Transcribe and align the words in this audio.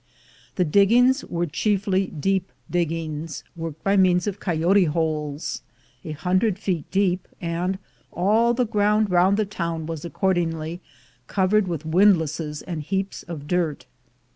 The 0.55 0.65
diggings 0.65 1.23
were 1.25 1.45
chiefly 1.45 2.07
deep 2.07 2.51
diggings, 2.71 3.43
worked 3.55 3.83
by 3.83 3.97
means 3.97 4.25
of 4.25 4.39
"coyote 4.39 4.85
holes," 4.85 5.61
a 6.03 6.13
hundred 6.13 6.57
feet 6.57 6.89
deep, 6.89 7.27
and 7.39 7.77
all 8.11 8.55
the 8.55 8.65
ground 8.65 9.11
round 9.11 9.37
the 9.37 9.45
town 9.45 9.85
was 9.85 10.03
accord 10.03 10.37
ingly 10.37 10.79
covered 11.27 11.67
with 11.67 11.85
windlasses 11.85 12.63
and 12.63 12.81
heaps 12.81 13.21
of 13.21 13.45
dirt. 13.45 13.85